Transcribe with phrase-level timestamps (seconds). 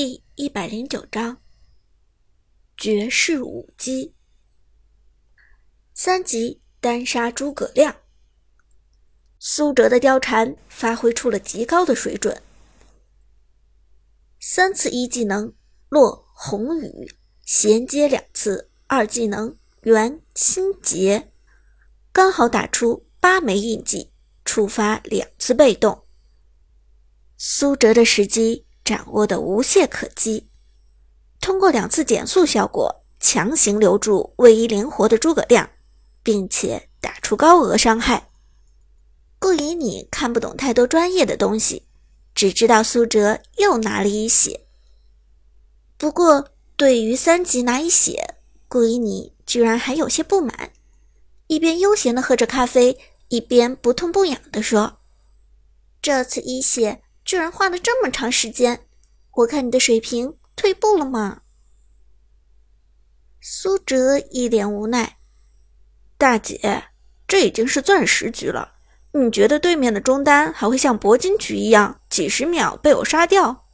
[0.00, 1.38] 第一百零九章
[2.76, 4.14] 绝世武姬。
[5.92, 7.96] 三级单杀诸葛亮，
[9.40, 12.40] 苏哲的貂蝉发挥出了极高的水准。
[14.38, 15.52] 三次一技能
[15.88, 17.12] 落红雨，
[17.44, 21.32] 衔接两次二技能元心结，
[22.12, 24.12] 刚好打出八枚印记，
[24.44, 26.04] 触发两次被动。
[27.36, 28.67] 苏哲的时机。
[28.88, 30.48] 掌握的无懈可击，
[31.42, 35.68] 通过两次减速效果，强行留住位移灵活的诸葛亮，
[36.22, 38.30] 并且打出高额伤害。
[39.38, 41.82] 顾以你看不懂太多专业的东西，
[42.34, 44.62] 只知道苏哲又拿了一血。
[45.98, 48.36] 不过，对于三级拿一血，
[48.68, 50.72] 顾以你居然还有些不满，
[51.48, 52.98] 一边悠闲的喝着咖啡，
[53.28, 55.00] 一边不痛不痒的说
[56.00, 58.86] ：“这次一血。”居然花了这么长时间，
[59.32, 61.42] 我看你的水平退步了吗？
[63.38, 65.18] 苏哲一脸无奈
[66.16, 66.84] ：“大姐，
[67.26, 68.76] 这已经是钻石局了，
[69.12, 73.66] 你觉得对面的中单还会像铂金局一样，几十秒被我杀掉？”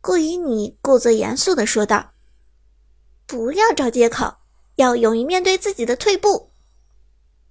[0.00, 2.12] 顾以你故作严肃的说道
[3.28, 4.38] ：“不要找借口，
[4.76, 6.54] 要勇于面对自己的退步。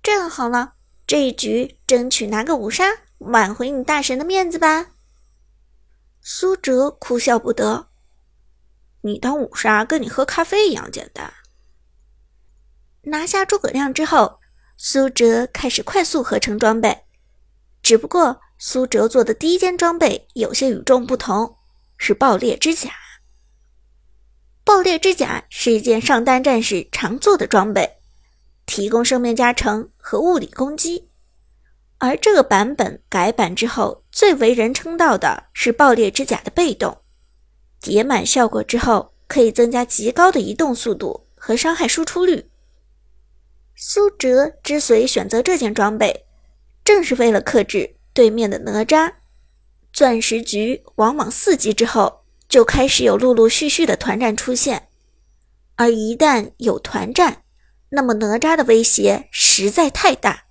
[0.02, 0.73] 这样好了，
[1.06, 4.88] 这一局争取拿个五杀。”挽回你大神的面子吧，
[6.22, 7.88] 苏哲哭笑不得。
[9.02, 11.34] 你当五杀跟你喝咖啡一样简单。
[13.03, 14.40] 拿下诸葛亮之后，
[14.78, 17.06] 苏哲开始快速合成装备。
[17.81, 21.58] 只不过苏哲做的第一件装备有些与众不同，
[21.97, 22.92] 是爆裂之甲。
[24.64, 28.02] 爆裂之甲是一件上单战士常做的装备，
[28.66, 31.09] 提供生命加成和物理攻击。
[32.00, 36.97] 而这个版本改版之后，最为人称道的是爆裂之甲的被动
[37.81, 42.50] 叠满效果之后，可以增加极高的移动速度和伤害输出率。
[43.75, 46.25] 苏哲之所以选择这件装备，
[46.84, 49.13] 正是为了克制对面的哪吒。
[49.91, 54.88] 钻石局往往四级之后就开始有陆陆续续的团战出现，
[55.75, 57.44] 而一旦有团战，
[57.90, 60.45] 那么哪吒的威胁实在太大。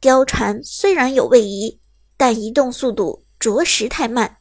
[0.00, 1.78] 貂蝉虽然有位移，
[2.16, 4.38] 但移动速度着实太慢，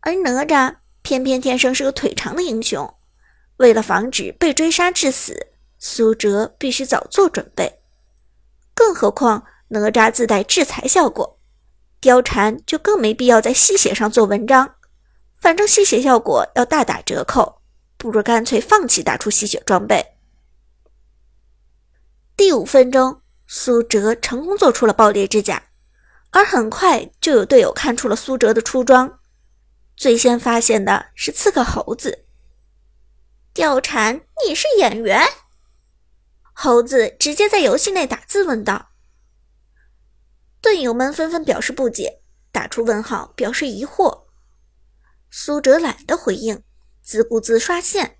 [0.00, 2.94] 而哪吒偏偏天生是个腿长的英雄。
[3.58, 5.48] 为了防止被追杀致死，
[5.78, 7.80] 苏哲必须早做准备。
[8.74, 11.38] 更何况哪吒自带制裁效果，
[12.00, 14.76] 貂蝉就更没必要在吸血上做文章。
[15.34, 17.60] 反正吸血效果要大打折扣，
[17.98, 20.16] 不如干脆放弃打出吸血装备。
[22.34, 23.20] 第五分钟。
[23.46, 25.70] 苏哲成功做出了爆裂之甲，
[26.30, 29.20] 而很快就有队友看出了苏哲的出装。
[29.96, 32.26] 最先发现的是刺客猴子。
[33.54, 35.22] 貂蝉，你是演员？
[36.52, 38.90] 猴子直接在游戏内打字问道。
[40.60, 44.26] 队友们纷纷表示不解，打出问号表示疑惑。
[45.30, 46.62] 苏哲懒得回应，
[47.02, 48.18] 自顾自刷线。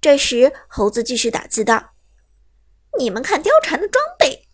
[0.00, 1.93] 这时，猴子继续打字道。
[2.98, 4.48] 你们看貂蝉的装备，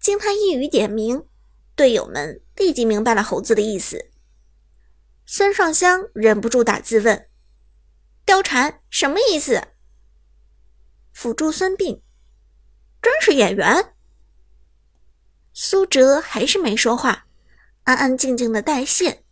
[0.00, 1.26] 经他一语点名，
[1.74, 4.10] 队友们立即明白了猴子的意思。
[5.26, 7.28] 孙尚香忍不住打字问
[8.24, 9.62] ：“貂蝉什么意思？”
[11.12, 12.00] 辅助孙膑
[13.02, 13.94] ：“真是演员。”
[15.52, 17.26] 苏哲还是没说话，
[17.82, 19.24] 安安静静的带线。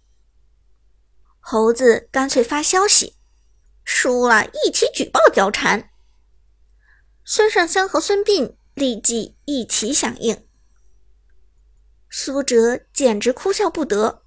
[1.40, 3.16] 猴子干脆发消息
[3.84, 5.90] ：“输了一起举报貂蝉。”
[7.28, 10.46] 孙尚香和孙膑立即一起响应，
[12.08, 14.22] 苏哲简直哭笑不得。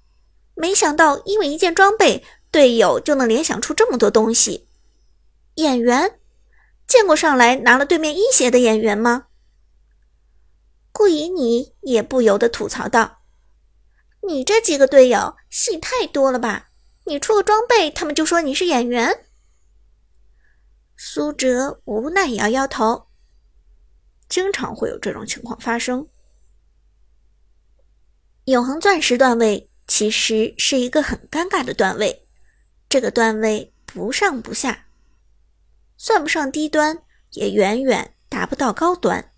[0.54, 4.68] 没想到，因为一件装备，队友就能联想出这么多东西。
[5.54, 6.20] 演员
[6.86, 9.28] 见过上来拿了对面一血的演员吗？
[10.92, 13.22] 顾以你也不由得吐槽道
[14.28, 16.68] ：“你这几个队友戏太多了吧？
[17.06, 19.24] 你出个装备，他们就说你是演员。”
[21.02, 23.06] 苏哲无奈摇摇头，
[24.28, 26.06] 经常会有这种情况发生。
[28.44, 32.28] 永恒钻石段位其实是一个很尴尬的段位，
[32.86, 34.88] 这个段位不上不下，
[35.96, 36.98] 算不上低端，
[37.30, 39.32] 也远远达不到高端。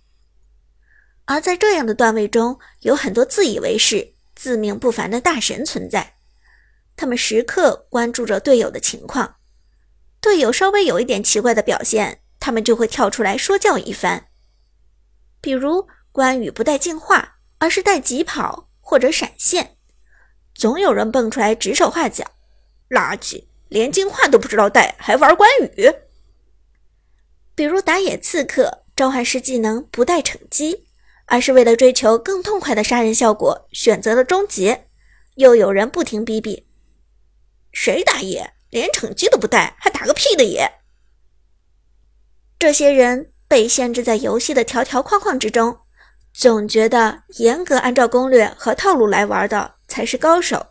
[1.26, 6.16] 而在这样的段位中，有很多自以为是、自命不凡的大神存在，
[6.96, 9.36] 他们时刻关注着队友的情况。
[10.22, 14.28] 队友稍微有一点奇怪的表现，他们就会跳出来说教一番。
[15.40, 19.76] 比如关羽不带净化，而是带疾跑或者闪现，
[20.54, 22.24] 总有人蹦出来指手画脚
[22.88, 25.92] ：“垃圾，连净化都不知道带，还玩关羽。”
[27.56, 30.86] 比如打野刺客召唤师技能不带惩击，
[31.26, 34.86] 而是为了追求更痛快的杀人效果，选择了终结。
[35.34, 36.68] 又有人不停逼逼
[37.72, 40.68] ：“谁打野连惩击都不带，还打个屁的野？”
[42.58, 45.78] 这些人被限制在游戏的条条框框之中，
[46.32, 50.68] 总觉得严格按照攻略和套路来玩的才是高手，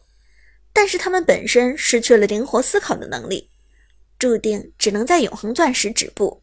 [0.73, 3.51] 但是他们本身失去了灵活思考的能力，
[4.17, 6.41] 注定只能在永恒钻石止步。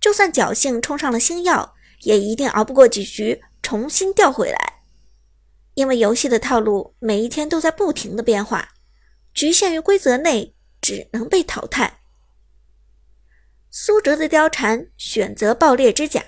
[0.00, 4.80] 就算侥幸冲上了星耀，也一定熬不过几局，重新掉回来。
[5.74, 8.68] 因为游戏的套路每一天都在不停的变化，
[9.40, 12.02] 局限于规则内，只能被淘汰。
[13.70, 16.22] 苏哲的貂蝉选择爆裂之甲，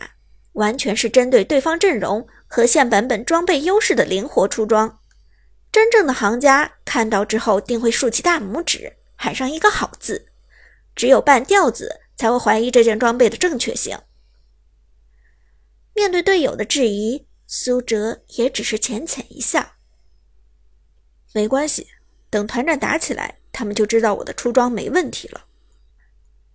[0.52, 4.98] 完全是针对对方阵容和现版本装备优势的灵活出装。
[5.70, 10.32] 真正的行家看到之后，定会竖起大拇指，喊上一个好字。
[10.96, 13.98] 只有半吊子才会怀疑这件装备的正确性。
[15.92, 19.72] 面对队友的质疑，苏哲也只是浅浅一笑
[21.34, 21.88] ：“没关系，
[22.32, 25.44] 等团战打起来，他们就知道我的出装没问题了。”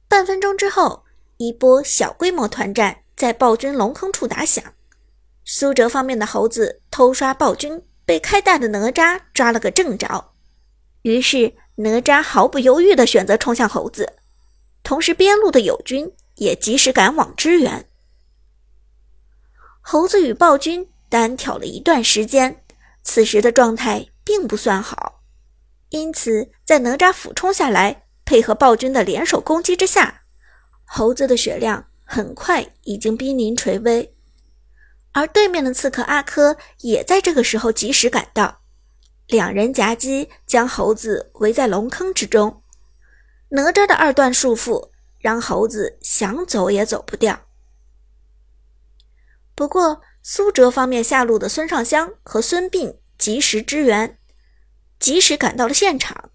[0.10, 1.06] 半分钟之后，
[1.38, 4.64] 一波小规模团战在暴君龙坑处打响。
[5.46, 10.32] 苏哲方面的猴子偷刷暴君，被开大的哪吒抓了个正着。
[11.04, 14.14] 于是哪吒毫不犹豫地选择冲向猴子，
[14.82, 17.88] 同时边路的友军也及时赶往支援。
[19.82, 22.64] 猴子与暴君单挑了一段时间，
[23.04, 25.17] 此时的状态并不算好，
[25.90, 28.04] 因此在哪吒俯冲下来。
[28.26, 30.24] 配合暴君的联手攻击之下，
[30.84, 34.14] 猴子的血量很快已经濒临垂危，
[35.14, 38.64] 而对面的刺客阿珂也在这个时候及时赶到，
[39.28, 42.62] 两人夹击将猴子围在龙坑之中。
[43.52, 47.46] 哪吒的二段束缚让猴子想走也走不掉。
[49.56, 54.20] 不过苏哲方面下路的孙尚香和孙膑及时支援，
[55.08, 56.32] 及时赶到了现场。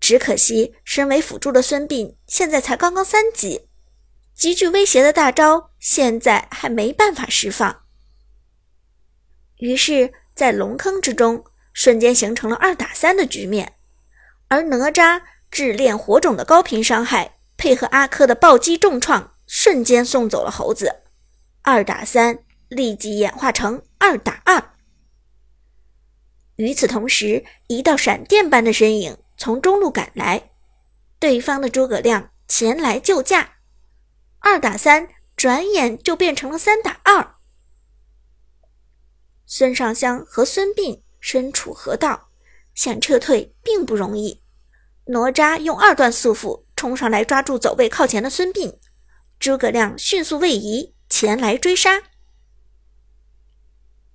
[0.00, 3.68] 只可惜，身为辅助的孙膑现在才刚刚三级，
[4.34, 7.84] 极具威胁的大招现在还没办法释放。
[9.58, 13.74] 于是，在龙坑之中，瞬间形成了二打三的局面。
[14.48, 21.02] 而哪吒炙炼火种的高频伤害，配合阿珂的暴击重创，瞬间送走了猴子。
[21.62, 24.74] 二打三立即演化成二打二。
[26.58, 29.16] 与此同时，一道闪电般的身影。
[29.40, 30.50] 从中路赶来，
[31.20, 33.58] 对方的诸葛亮前来救驾，
[34.40, 37.36] 二打三，转眼就变成了三打二。
[39.46, 42.30] 孙尚香和孙膑身处河道，
[42.74, 44.42] 想撤退并不容易。
[45.04, 48.76] 哪吒用二段束缚冲上来抓住走位靠前的孙膑，
[49.38, 52.02] 诸葛亮迅速位移前来追杀。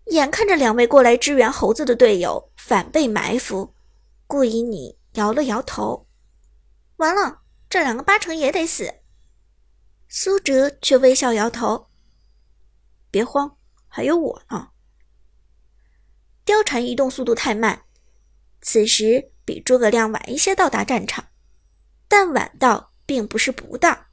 [0.07, 3.73] 眼看着两位过来支援猴子的队友反被埋伏，
[4.27, 4.97] 顾以你。
[5.13, 6.07] 摇了摇头，
[6.95, 8.95] 完了，这两个八成也得死。
[10.07, 11.85] 苏哲却微笑摇头
[13.11, 13.55] ：“别慌，
[13.87, 14.69] 还有我呢。”
[16.43, 17.83] 貂蝉移动速度太慢，
[18.59, 21.27] 此时比诸葛亮晚一些到达战场，
[22.07, 24.07] 但晚到并不是不到。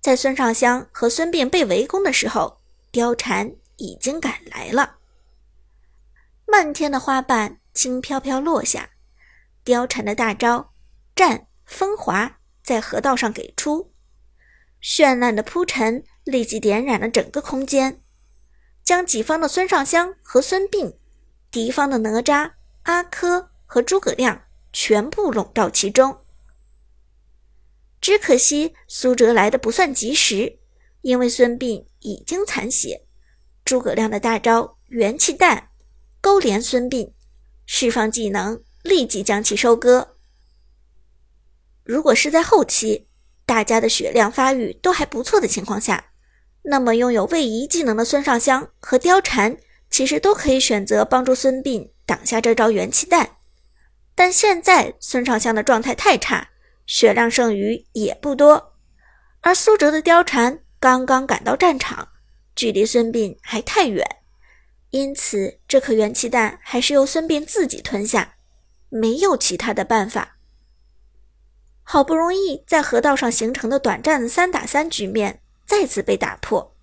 [0.00, 4.97] 在孙尚香和孙膑被围攻的时候，貂蝉已经赶来了。
[6.50, 8.90] 漫天的花瓣轻飘飘落下。
[9.64, 10.72] 貂蝉的大招
[11.14, 13.92] “战风华”在河道上给出，
[14.82, 18.02] 绚烂的铺陈立即点燃了整个空间，
[18.82, 20.96] 将己方的孙尚香和孙膑，
[21.50, 22.52] 敌方的哪吒、
[22.84, 26.24] 阿珂和诸葛亮全部笼罩其中。
[28.00, 30.60] 只可惜苏哲来的不算及时，
[31.02, 33.06] 因为孙膑已经残血，
[33.66, 35.67] 诸葛亮的大招元气弹
[36.28, 37.12] 勾连孙膑，
[37.64, 38.62] 释放技能。
[38.82, 40.16] 立即将其收割。
[41.84, 43.08] 如果是在后期，
[43.46, 46.10] 大家的血量发育都还不错的情况下，
[46.64, 49.56] 那么拥有位移技能的孙尚香和貂蝉，
[49.88, 53.36] 其实都可以选择帮助孙膑挡下这招元气弹。
[54.14, 56.50] 但现在孙尚香的状态太差，
[56.86, 58.74] 血量剩余也不多，
[59.40, 62.08] 而苏哲的貂蝉刚刚赶到战场，
[62.54, 64.06] 距离孙膑还太远，
[64.90, 68.36] 因此这颗元气弹还是由孙膑自己吞下。
[68.90, 70.38] 没有其他的办法。
[71.82, 76.74] 好不容易在河道上形成的短暂的三打三局面再次被打破，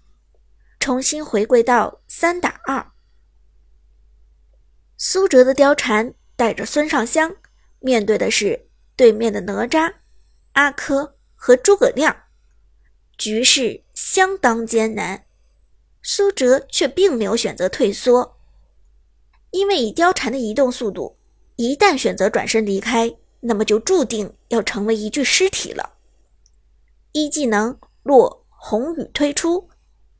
[0.79, 2.91] 重新回归到三打二。
[4.97, 7.35] 苏哲的貂蝉带着孙尚香，
[7.79, 9.91] 面对的是对面的哪吒、
[10.53, 12.15] 阿珂和诸葛亮，
[13.17, 15.25] 局势相当艰难。
[16.07, 18.38] 苏哲却并没有选择退缩，
[19.50, 21.17] 因为以貂蝉的移动速度，
[21.55, 25.93] 一旦选择转身离开，那么就注定要成为一具尸体了。
[27.13, 29.67] 一技能落红雨推出，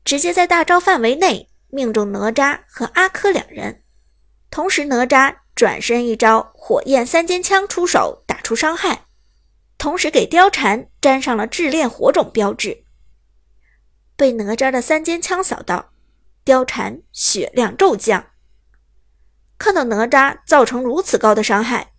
[0.04, 3.84] 直接在大招范围内命中哪吒和阿珂两人，
[4.50, 9.06] 同时哪吒转身一招火焰三尖枪出手打出伤害，
[9.78, 12.85] 同时给貂蝉粘上了炙炼火种标志。
[14.16, 15.92] 被哪吒的三尖枪扫到，
[16.44, 18.30] 貂蝉血量骤降。
[19.58, 21.92] 看到哪吒造成如此高的伤害，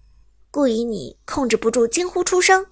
[0.52, 2.68] 顾以你控制不住惊呼出声：“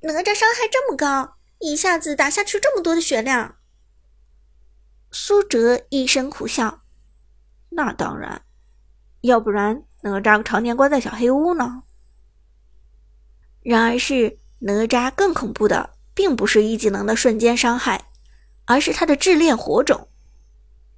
[0.00, 3.56] 哪吒伤害这么高，一下子打下去这么多的血量。”
[5.12, 6.82] 苏哲一声苦笑
[7.70, 8.42] ：“那当然，
[9.20, 11.82] 要不然哪吒常年关在小黑屋呢？”
[13.62, 18.10] 然而是哪吒更恐怖的，并不是一技能的瞬间伤害。
[18.66, 20.08] 而是他的炙炼火种，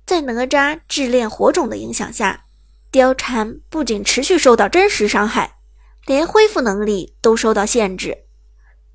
[0.07, 2.45] 在哪吒炙炼火种的影响下，
[2.93, 5.59] 貂蝉不仅持续受到真实伤害，
[6.07, 8.25] 连恢复能力都受到限制。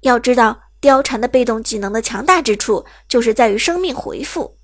[0.02, 4.58] 要知道，貂蝉的被动技能的强大之处就是在于生命回复，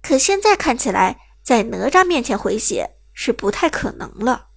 [0.00, 4.48] 可现在看起来，在哪吒面前回血是不太可能了。